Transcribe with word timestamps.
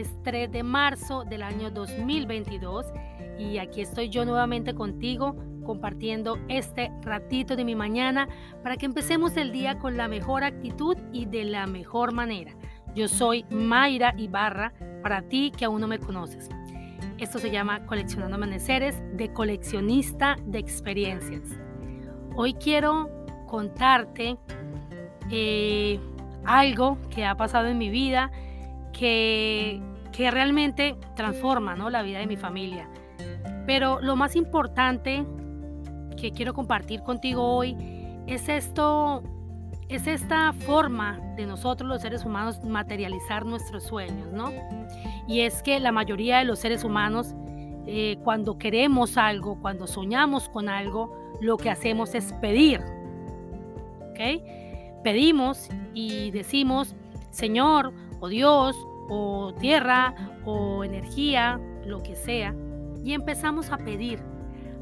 es 0.00 0.22
3 0.22 0.50
de 0.50 0.62
marzo 0.62 1.24
del 1.24 1.42
año 1.42 1.70
2022 1.70 2.86
y 3.38 3.58
aquí 3.58 3.80
estoy 3.80 4.08
yo 4.08 4.24
nuevamente 4.24 4.74
contigo 4.74 5.36
compartiendo 5.64 6.38
este 6.48 6.90
ratito 7.02 7.56
de 7.56 7.64
mi 7.64 7.74
mañana 7.74 8.28
para 8.62 8.76
que 8.76 8.86
empecemos 8.86 9.36
el 9.36 9.52
día 9.52 9.78
con 9.78 9.96
la 9.96 10.08
mejor 10.08 10.44
actitud 10.44 10.96
y 11.12 11.26
de 11.26 11.44
la 11.44 11.66
mejor 11.66 12.12
manera. 12.12 12.54
Yo 12.94 13.08
soy 13.08 13.44
Mayra 13.50 14.14
Ibarra, 14.16 14.72
para 15.02 15.22
ti 15.22 15.52
que 15.56 15.64
aún 15.64 15.80
no 15.80 15.88
me 15.88 15.98
conoces. 15.98 16.48
Esto 17.18 17.38
se 17.38 17.50
llama 17.50 17.84
Coleccionando 17.86 18.36
Amaneceres 18.36 19.02
de 19.14 19.32
coleccionista 19.32 20.36
de 20.46 20.58
experiencias. 20.58 21.42
Hoy 22.34 22.54
quiero 22.54 23.10
contarte 23.46 24.36
eh, 25.30 25.98
algo 26.44 26.98
que 27.10 27.24
ha 27.24 27.34
pasado 27.36 27.68
en 27.68 27.78
mi 27.78 27.90
vida 27.90 28.30
que, 28.96 29.80
que 30.12 30.30
realmente 30.30 30.96
transforma 31.14 31.76
¿no? 31.76 31.90
la 31.90 32.02
vida 32.02 32.18
de 32.18 32.26
mi 32.26 32.36
familia. 32.36 32.88
Pero 33.66 34.00
lo 34.00 34.16
más 34.16 34.36
importante 34.36 35.24
que 36.16 36.32
quiero 36.32 36.54
compartir 36.54 37.02
contigo 37.02 37.42
hoy 37.42 37.76
es 38.26 38.48
esto, 38.48 39.22
es 39.88 40.06
esta 40.06 40.52
forma 40.52 41.20
de 41.36 41.46
nosotros 41.46 41.88
los 41.88 42.00
seres 42.00 42.24
humanos 42.24 42.64
materializar 42.64 43.44
nuestros 43.44 43.84
sueños, 43.84 44.32
¿no? 44.32 44.50
Y 45.28 45.40
es 45.40 45.62
que 45.62 45.78
la 45.80 45.92
mayoría 45.92 46.38
de 46.38 46.44
los 46.44 46.60
seres 46.60 46.84
humanos, 46.84 47.34
eh, 47.86 48.16
cuando 48.24 48.56
queremos 48.56 49.16
algo, 49.16 49.60
cuando 49.60 49.86
soñamos 49.86 50.48
con 50.48 50.68
algo, 50.68 51.14
lo 51.40 51.56
que 51.56 51.70
hacemos 51.70 52.14
es 52.14 52.32
pedir, 52.34 52.80
¿ok? 54.10 55.02
Pedimos 55.04 55.68
y 55.92 56.30
decimos, 56.30 56.96
Señor, 57.30 57.92
Dios, 58.28 58.76
o 59.08 59.54
tierra, 59.58 60.14
o 60.44 60.84
energía, 60.84 61.60
lo 61.84 62.02
que 62.02 62.16
sea, 62.16 62.54
y 63.04 63.12
empezamos 63.12 63.70
a 63.70 63.78
pedir 63.78 64.20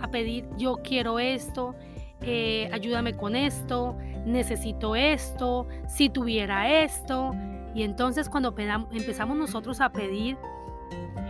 a 0.00 0.08
pedir, 0.08 0.48
yo 0.56 0.80
quiero 0.82 1.18
esto, 1.18 1.74
eh, 2.22 2.68
ayúdame 2.72 3.16
con 3.16 3.36
esto, 3.36 3.96
necesito 4.24 4.96
esto, 4.96 5.66
si 5.88 6.08
tuviera 6.08 6.82
esto. 6.82 7.32
Y 7.74 7.82
entonces 7.82 8.28
cuando 8.28 8.54
empezamos 8.92 9.36
nosotros 9.36 9.80
a 9.80 9.92
pedir, 9.92 10.36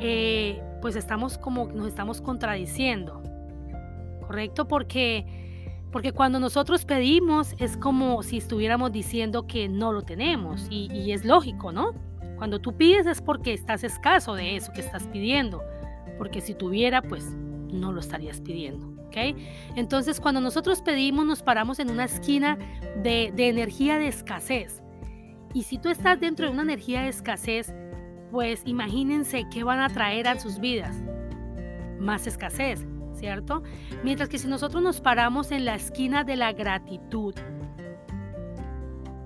eh, 0.01 0.63
pues 0.81 0.97
estamos 0.97 1.37
como 1.37 1.67
nos 1.67 1.89
estamos 1.89 2.21
contradiciendo, 2.21 3.23
¿correcto? 4.27 4.67
Porque, 4.67 5.27
porque 5.93 6.13
cuando 6.13 6.39
nosotros 6.39 6.85
pedimos 6.85 7.55
es 7.59 7.77
como 7.77 8.23
si 8.23 8.39
estuviéramos 8.39 8.93
diciendo 8.93 9.47
que 9.47 9.69
no 9.69 9.93
lo 9.93 10.03
tenemos 10.03 10.67
y, 10.71 11.13
es 11.13 11.25
lógico, 11.25 11.73
¿no? 11.73 11.93
Cuando 12.37 12.61
tú 12.61 12.77
pides 12.77 13.07
es 13.07 13.21
porque 13.21 13.53
estás 13.53 13.85
escaso 13.85 14.35
de 14.35 14.57
eso 14.57 14.73
que 14.73 14.81
estás 14.81 15.07
pidiendo, 15.09 15.63
porque 16.17 16.41
si 16.41 16.55
tuviera, 16.55 17.03
pues 17.03 17.25
no 17.73 17.93
lo 17.93 18.01
estarías 18.01 18.41
pidiendo. 18.41 18.87
¿ok? 19.07 19.37
Entonces, 19.75 20.21
cuando 20.21 20.41
nosotros 20.41 20.81
pedimos, 20.81 21.27
nos 21.27 21.43
paramos 21.43 21.81
en 21.81 21.91
una 21.91 22.05
esquina 22.05 22.57
de, 23.03 23.33
de 23.35 23.49
energía 23.49 23.99
de 23.99 24.09
escasez. 24.09 24.83
Y 25.53 25.65
si 25.65 25.79
tú 25.79 25.89
estás 25.89 26.21
dentro 26.21 26.47
de 26.47 26.53
una 26.53 26.63
energía 26.63 27.03
de 27.03 27.09
escasez, 27.09 27.75
pues 28.31 28.63
imagínense 28.65 29.47
qué 29.51 29.65
van 29.65 29.81
a 29.81 29.89
traer 29.89 30.29
a 30.29 30.39
sus 30.39 30.61
vidas. 30.61 31.03
Más 31.99 32.27
escasez, 32.27 32.87
¿cierto? 33.21 33.63
Mientras 34.03 34.29
que 34.29 34.39
si 34.39 34.49
nosotros 34.49 34.83
nos 34.83 35.01
paramos 35.01 35.53
en 35.53 35.67
la 35.67 35.75
esquina 35.75 36.25
de 36.25 36.37
la 36.37 36.53
gratitud 36.53 37.35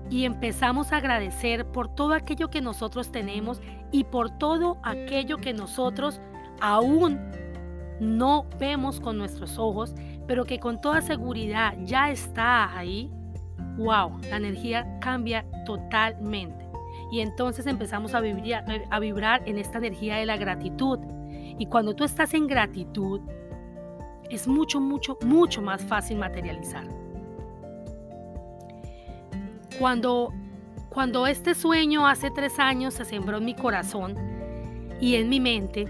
y 0.09 0.25
empezamos 0.25 0.91
a 0.91 0.97
agradecer 0.97 1.65
por 1.65 1.95
todo 1.95 2.13
aquello 2.13 2.49
que 2.49 2.61
nosotros 2.61 3.11
tenemos 3.11 3.61
y 3.91 4.03
por 4.03 4.37
todo 4.37 4.77
aquello 4.83 5.37
que 5.37 5.53
nosotros 5.53 6.19
aún 6.59 7.19
no 8.01 8.45
vemos 8.59 8.99
con 8.99 9.17
nuestros 9.17 9.57
ojos, 9.57 9.95
pero 10.27 10.43
que 10.43 10.59
con 10.59 10.81
toda 10.81 11.01
seguridad 11.01 11.75
ya 11.83 12.11
está 12.11 12.77
ahí, 12.77 13.09
wow, 13.77 14.19
la 14.29 14.35
energía 14.35 14.99
cambia 14.99 15.45
totalmente. 15.65 16.65
Y 17.11 17.21
entonces 17.21 17.65
empezamos 17.65 18.13
a 18.13 18.19
vibrar, 18.19 18.65
a 18.89 18.99
vibrar 18.99 19.41
en 19.45 19.57
esta 19.57 19.77
energía 19.77 20.17
de 20.17 20.25
la 20.25 20.35
gratitud. 20.35 20.99
Y 21.57 21.67
cuando 21.67 21.95
tú 21.95 22.03
estás 22.03 22.33
en 22.33 22.47
gratitud, 22.47 23.21
es 24.29 24.47
mucho, 24.47 24.79
mucho, 24.79 25.17
mucho 25.23 25.61
más 25.61 25.83
fácil 25.83 26.17
materializar. 26.17 26.87
Cuando, 29.79 30.33
cuando 30.89 31.27
este 31.27 31.53
sueño 31.53 32.07
hace 32.07 32.31
tres 32.31 32.59
años 32.59 32.93
se 32.93 33.05
sembró 33.05 33.37
en 33.37 33.45
mi 33.45 33.55
corazón 33.55 34.15
y 35.01 35.15
en 35.15 35.29
mi 35.29 35.39
mente, 35.39 35.85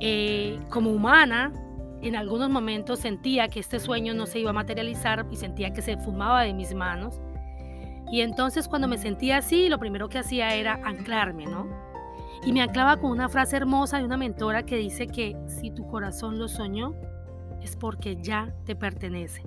eh, 0.00 0.60
como 0.70 0.90
humana, 0.90 1.52
en 2.00 2.14
algunos 2.14 2.48
momentos 2.48 3.00
sentía 3.00 3.48
que 3.48 3.58
este 3.58 3.80
sueño 3.80 4.14
no 4.14 4.26
se 4.26 4.38
iba 4.38 4.50
a 4.50 4.52
materializar 4.52 5.26
y 5.30 5.36
sentía 5.36 5.72
que 5.72 5.82
se 5.82 5.96
fumaba 5.96 6.42
de 6.42 6.54
mis 6.54 6.74
manos. 6.74 7.20
Y 8.10 8.20
entonces 8.20 8.68
cuando 8.68 8.88
me 8.88 8.98
sentía 8.98 9.38
así, 9.38 9.68
lo 9.68 9.78
primero 9.78 10.08
que 10.08 10.18
hacía 10.18 10.54
era 10.54 10.80
anclarme, 10.84 11.46
¿no? 11.46 11.66
Y 12.44 12.52
me 12.52 12.62
anclaba 12.62 12.98
con 12.98 13.10
una 13.10 13.28
frase 13.28 13.56
hermosa 13.56 13.98
de 13.98 14.04
una 14.04 14.16
mentora 14.16 14.62
que 14.62 14.76
dice 14.76 15.08
que 15.08 15.36
si 15.48 15.70
tu 15.70 15.86
corazón 15.88 16.38
lo 16.38 16.46
soñó, 16.46 16.94
es 17.68 17.76
porque 17.76 18.16
ya 18.20 18.52
te 18.64 18.74
pertenece. 18.74 19.42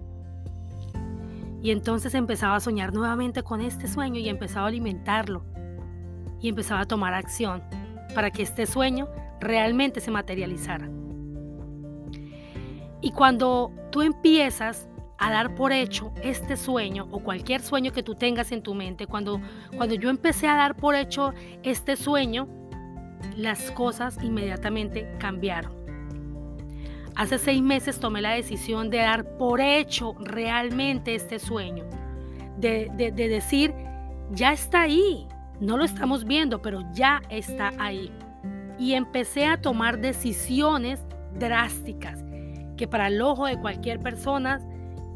Y 1.61 1.71
entonces 1.71 2.13
empezaba 2.15 2.55
a 2.55 2.59
soñar 2.59 2.93
nuevamente 2.93 3.43
con 3.43 3.61
este 3.61 3.87
sueño 3.87 4.19
y 4.19 4.29
empezaba 4.29 4.65
a 4.65 4.69
alimentarlo. 4.69 5.43
Y 6.39 6.49
empezaba 6.49 6.81
a 6.81 6.85
tomar 6.85 7.13
acción 7.13 7.61
para 8.15 8.31
que 8.31 8.43
este 8.43 8.65
sueño 8.65 9.07
realmente 9.39 10.01
se 10.01 10.11
materializara. 10.11 10.89
Y 13.01 13.11
cuando 13.11 13.71
tú 13.91 14.01
empiezas 14.01 14.87
a 15.17 15.31
dar 15.31 15.53
por 15.53 15.71
hecho 15.71 16.11
este 16.23 16.57
sueño 16.57 17.07
o 17.11 17.19
cualquier 17.19 17.61
sueño 17.61 17.91
que 17.91 18.01
tú 18.01 18.15
tengas 18.15 18.51
en 18.51 18.63
tu 18.63 18.73
mente, 18.73 19.05
cuando, 19.05 19.39
cuando 19.75 19.95
yo 19.95 20.09
empecé 20.09 20.47
a 20.47 20.55
dar 20.55 20.75
por 20.75 20.95
hecho 20.95 21.33
este 21.61 21.95
sueño, 21.95 22.47
las 23.35 23.69
cosas 23.71 24.17
inmediatamente 24.23 25.15
cambiaron. 25.19 25.80
Hace 27.15 27.37
seis 27.37 27.61
meses 27.61 27.99
tomé 27.99 28.21
la 28.21 28.31
decisión 28.31 28.89
de 28.89 28.97
dar 28.97 29.25
por 29.37 29.59
hecho 29.61 30.15
realmente 30.19 31.15
este 31.15 31.39
sueño, 31.39 31.85
de, 32.57 32.89
de 32.95 33.11
decir, 33.11 33.73
ya 34.31 34.53
está 34.53 34.81
ahí, 34.81 35.27
no 35.59 35.77
lo 35.77 35.83
estamos 35.83 36.25
viendo, 36.25 36.61
pero 36.61 36.81
ya 36.93 37.21
está 37.29 37.71
ahí 37.77 38.11
y 38.81 38.93
empecé 38.93 39.45
a 39.45 39.61
tomar 39.61 39.99
decisiones 39.99 40.99
drásticas 41.37 42.23
que 42.77 42.87
para 42.87 43.07
el 43.07 43.21
ojo 43.21 43.45
de 43.45 43.59
cualquier 43.59 43.99
persona 43.99 44.59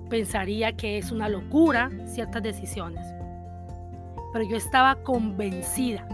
pensaría 0.08 0.74
que 0.74 1.00
es 1.00 1.12
una 1.12 1.30
locura 1.30 1.90
ciertas 2.06 2.44
decisiones. 2.44 3.04
Pero 4.32 4.48
yo 4.48 4.56
estaba 4.56 4.98
convencida 4.98 6.08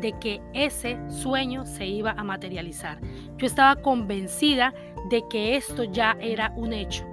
de 0.00 0.12
que 0.18 0.40
ese 0.52 0.98
sueño 1.10 1.66
se 1.66 1.86
iba 1.86 2.12
a 2.12 2.24
materializar. 2.24 2.98
Yo 3.36 3.46
estaba 3.46 3.76
convencida 3.76 4.74
de 5.10 5.22
que 5.28 5.56
esto 5.56 5.84
ya 5.84 6.16
era 6.20 6.52
un 6.56 6.72
hecho. 6.72 7.04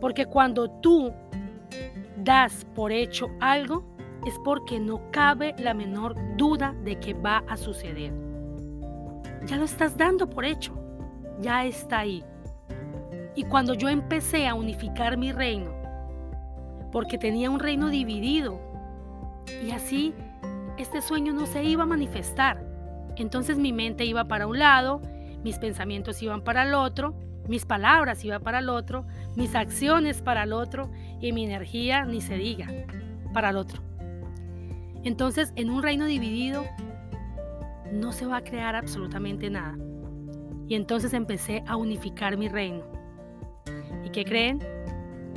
Porque 0.00 0.26
cuando 0.26 0.70
tú 0.70 1.12
das 2.16 2.64
por 2.74 2.92
hecho 2.92 3.30
algo, 3.40 3.84
es 4.26 4.34
porque 4.44 4.78
no 4.78 5.10
cabe 5.10 5.54
la 5.58 5.74
menor 5.74 6.14
duda 6.36 6.74
de 6.84 6.98
que 6.98 7.14
va 7.14 7.42
a 7.48 7.56
suceder. 7.56 8.12
Ya 9.46 9.56
lo 9.56 9.64
estás 9.64 9.96
dando 9.96 10.28
por 10.28 10.44
hecho, 10.44 10.72
ya 11.40 11.64
está 11.64 12.00
ahí. 12.00 12.24
Y 13.34 13.44
cuando 13.44 13.74
yo 13.74 13.88
empecé 13.88 14.46
a 14.46 14.54
unificar 14.54 15.16
mi 15.16 15.32
reino, 15.32 15.72
porque 16.92 17.18
tenía 17.18 17.50
un 17.50 17.58
reino 17.58 17.88
dividido, 17.88 18.60
y 19.66 19.70
así 19.72 20.14
este 20.82 21.00
sueño 21.00 21.32
no 21.32 21.46
se 21.46 21.64
iba 21.64 21.84
a 21.84 21.86
manifestar. 21.86 22.62
Entonces 23.16 23.56
mi 23.58 23.72
mente 23.72 24.04
iba 24.04 24.24
para 24.24 24.46
un 24.46 24.58
lado, 24.58 25.00
mis 25.42 25.58
pensamientos 25.58 26.22
iban 26.22 26.42
para 26.42 26.64
el 26.64 26.74
otro, 26.74 27.14
mis 27.48 27.64
palabras 27.64 28.24
iban 28.24 28.42
para 28.42 28.58
el 28.58 28.68
otro, 28.68 29.06
mis 29.36 29.54
acciones 29.54 30.22
para 30.22 30.42
el 30.42 30.52
otro 30.52 30.90
y 31.20 31.32
mi 31.32 31.44
energía, 31.44 32.04
ni 32.04 32.20
se 32.20 32.36
diga, 32.36 32.68
para 33.32 33.50
el 33.50 33.56
otro. 33.56 33.80
Entonces, 35.04 35.52
en 35.56 35.70
un 35.70 35.82
reino 35.82 36.04
dividido, 36.06 36.64
no 37.92 38.12
se 38.12 38.26
va 38.26 38.38
a 38.38 38.44
crear 38.44 38.76
absolutamente 38.76 39.50
nada. 39.50 39.76
Y 40.68 40.74
entonces 40.74 41.12
empecé 41.12 41.62
a 41.66 41.76
unificar 41.76 42.36
mi 42.36 42.48
reino. 42.48 42.84
¿Y 44.04 44.10
qué 44.10 44.24
creen? 44.24 44.60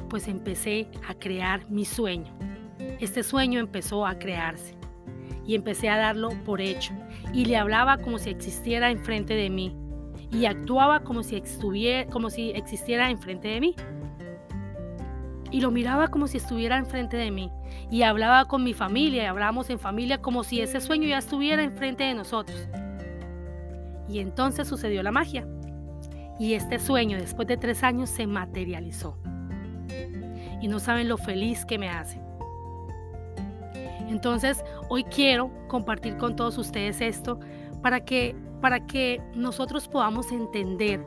Pues 0.10 0.28
empecé 0.28 0.88
a 1.08 1.14
crear 1.16 1.70
mi 1.70 1.84
sueño. 1.84 2.34
Este 3.00 3.24
sueño 3.24 3.60
empezó 3.60 4.06
a 4.06 4.18
crearse. 4.18 4.76
Y 5.46 5.56
empecé 5.56 5.90
a 5.90 5.98
darlo 5.98 6.30
por 6.46 6.62
hecho. 6.62 6.94
Y 7.34 7.46
le 7.46 7.58
hablaba 7.58 7.98
como 7.98 8.18
si 8.18 8.30
existiera 8.30 8.90
enfrente 8.92 9.36
de 9.36 9.50
mí. 9.50 9.76
Y 10.32 10.46
actuaba 10.46 11.02
como 11.02 11.24
si, 11.24 11.36
estuviera, 11.38 12.10
como 12.10 12.30
si 12.30 12.52
existiera 12.52 13.10
enfrente 13.10 13.48
de 13.48 13.60
mí. 13.62 13.76
y 15.52 15.62
lo 15.62 15.72
miraba 15.72 16.10
como 16.10 16.28
si 16.28 16.38
estuviera 16.38 16.78
enfrente 16.78 17.16
de 17.16 17.32
mí. 17.32 17.50
Y 17.90 18.02
hablaba 18.02 18.46
con 18.46 18.64
mi 18.64 18.74
familia, 18.74 19.24
y 19.24 19.26
hablábamos 19.28 19.70
en 19.70 19.80
familia 19.80 20.22
como 20.22 20.44
si 20.44 20.60
ese 20.60 20.82
sueño 20.82 21.08
ya 21.08 21.20
estuviera 21.20 21.64
enfrente 21.64 22.04
de 22.04 22.14
nosotros. 22.14 22.68
Y 24.10 24.20
entonces 24.20 24.68
sucedió 24.68 25.02
la 25.02 25.12
magia. 25.12 25.48
Y 26.40 26.56
este 26.56 26.80
sueño, 26.80 27.18
después 27.18 27.48
de 27.48 27.56
tres 27.56 27.84
años, 27.84 28.10
se 28.10 28.28
materializó. 28.28 29.18
Y 30.62 30.68
no 30.68 30.80
saben 30.80 31.08
lo 31.08 31.18
feliz 31.18 31.64
que 31.66 31.78
me 31.78 31.90
hace. 31.90 32.20
Entonces, 34.08 34.64
hoy 34.90 35.04
quiero 35.04 35.52
compartir 35.68 36.18
con 36.18 36.36
todos 36.36 36.58
ustedes 36.58 37.02
esto 37.02 37.40
para 37.82 38.04
que, 38.06 38.36
para 38.62 38.86
que 38.86 39.22
nosotros 39.34 39.88
podamos 39.88 40.32
entender 40.32 41.06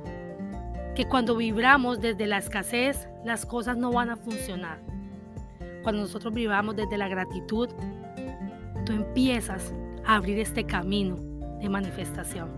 que 0.94 1.06
cuando 1.06 1.36
vibramos 1.36 2.00
desde 2.00 2.26
la 2.26 2.38
escasez, 2.38 3.08
las 3.24 3.46
cosas 3.46 3.76
no 3.76 3.92
van 3.92 4.10
a 4.10 4.16
funcionar. 4.16 4.80
Cuando 5.82 6.02
nosotros 6.02 6.34
vibramos 6.34 6.74
desde 6.74 6.98
la 6.98 7.08
gratitud, 7.08 7.68
tú 8.84 8.92
empiezas 8.92 9.72
a 10.04 10.16
abrir 10.16 10.38
este 10.38 10.64
camino 10.64 11.16
de 11.60 11.68
manifestación. 11.68 12.50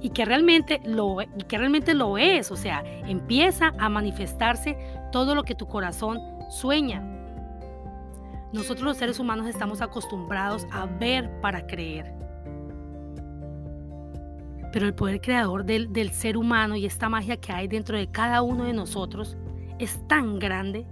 Y 0.00 0.10
que 0.10 0.24
realmente 0.24 0.80
lo, 0.84 1.20
y 1.22 1.44
que 1.48 1.58
realmente 1.58 1.94
lo 1.94 2.18
es, 2.18 2.50
o 2.50 2.56
sea, 2.56 2.82
empieza 3.06 3.72
a 3.78 3.88
manifestarse 3.88 4.76
todo 5.12 5.34
lo 5.34 5.42
que 5.42 5.54
tu 5.54 5.66
corazón 5.66 6.20
sueña. 6.50 7.02
Nosotros 8.52 8.82
los 8.82 8.96
seres 8.96 9.18
humanos 9.20 9.46
estamos 9.46 9.80
acostumbrados 9.80 10.66
a 10.72 10.86
ver 10.86 11.30
para 11.40 11.66
creer. 11.66 12.12
Pero 14.72 14.86
el 14.86 14.94
poder 14.94 15.20
creador 15.20 15.64
del, 15.64 15.92
del 15.92 16.10
ser 16.10 16.36
humano 16.36 16.76
y 16.76 16.86
esta 16.86 17.08
magia 17.08 17.36
que 17.36 17.52
hay 17.52 17.68
dentro 17.68 17.96
de 17.96 18.08
cada 18.08 18.42
uno 18.42 18.64
de 18.64 18.72
nosotros 18.72 19.36
es 19.78 20.06
tan 20.08 20.38
grande 20.38 20.86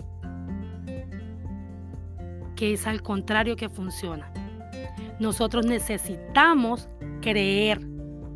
que 2.57 2.73
es 2.73 2.87
al 2.87 3.03
contrario 3.03 3.55
que 3.55 3.69
funciona. 3.69 4.33
Nosotros 5.21 5.67
necesitamos 5.67 6.89
creer 7.21 7.81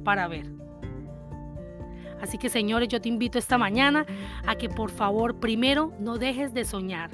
para 0.05 0.29
ver. 0.29 0.53
Así 2.21 2.39
que 2.39 2.49
señores, 2.49 2.89
yo 2.89 3.01
te 3.01 3.09
invito 3.09 3.39
esta 3.39 3.59
mañana 3.59 4.07
a 4.47 4.55
que 4.55 4.69
por 4.69 4.91
favor 4.91 5.41
primero 5.41 5.93
no 5.99 6.19
dejes 6.19 6.55
de 6.55 6.65
soñar. 6.65 7.11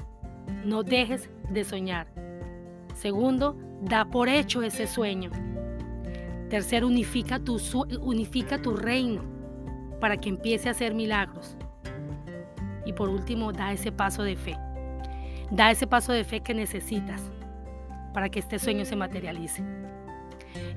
No 0.65 0.83
dejes 0.83 1.29
de 1.49 1.63
soñar. 1.63 2.07
Segundo, 2.93 3.55
da 3.81 4.05
por 4.05 4.29
hecho 4.29 4.61
ese 4.61 4.87
sueño. 4.87 5.31
Tercero, 6.49 6.87
unifica 6.87 7.39
tu, 7.39 7.57
unifica 8.01 8.61
tu 8.61 8.75
reino 8.75 9.23
para 9.99 10.17
que 10.17 10.29
empiece 10.29 10.67
a 10.67 10.71
hacer 10.71 10.93
milagros. 10.93 11.55
Y 12.85 12.93
por 12.93 13.09
último, 13.09 13.51
da 13.51 13.71
ese 13.71 13.91
paso 13.91 14.23
de 14.23 14.35
fe. 14.35 14.57
Da 15.51 15.71
ese 15.71 15.87
paso 15.87 16.11
de 16.11 16.23
fe 16.23 16.41
que 16.41 16.53
necesitas 16.53 17.21
para 18.13 18.29
que 18.29 18.39
este 18.39 18.59
sueño 18.59 18.85
se 18.85 18.95
materialice. 18.95 19.63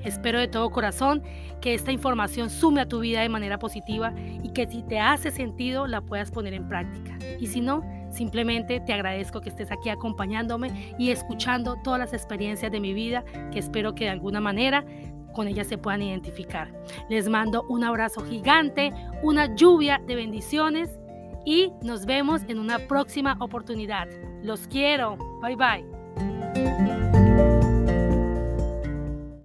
Espero 0.03 0.39
de 0.39 0.47
todo 0.47 0.69
corazón 0.69 1.23
que 1.61 1.73
esta 1.73 1.91
información 1.91 2.49
sume 2.49 2.81
a 2.81 2.87
tu 2.87 2.99
vida 2.99 3.21
de 3.21 3.29
manera 3.29 3.57
positiva 3.57 4.13
y 4.43 4.49
que 4.49 4.67
si 4.67 4.83
te 4.83 4.99
hace 4.99 5.31
sentido 5.31 5.87
la 5.87 6.01
puedas 6.01 6.31
poner 6.31 6.53
en 6.53 6.67
práctica. 6.67 7.17
Y 7.39 7.47
si 7.47 7.61
no, 7.61 7.83
simplemente 8.13 8.79
te 8.79 8.93
agradezco 8.93 9.41
que 9.41 9.49
estés 9.49 9.71
aquí 9.71 9.89
acompañándome 9.89 10.95
y 10.97 11.09
escuchando 11.09 11.75
todas 11.83 11.99
las 11.99 12.13
experiencias 12.13 12.71
de 12.71 12.79
mi 12.79 12.93
vida 12.93 13.23
que 13.51 13.59
espero 13.59 13.95
que 13.95 14.05
de 14.05 14.11
alguna 14.11 14.39
manera 14.39 14.85
con 15.33 15.47
ellas 15.47 15.67
se 15.67 15.77
puedan 15.77 16.01
identificar. 16.01 16.71
Les 17.09 17.27
mando 17.27 17.65
un 17.67 17.83
abrazo 17.83 18.21
gigante, 18.21 18.91
una 19.23 19.53
lluvia 19.55 19.99
de 20.05 20.15
bendiciones 20.15 20.99
y 21.45 21.71
nos 21.81 22.05
vemos 22.05 22.43
en 22.47 22.59
una 22.59 22.79
próxima 22.87 23.35
oportunidad. 23.39 24.07
Los 24.43 24.67
quiero. 24.67 25.17
Bye 25.41 25.55
bye. 25.55 26.02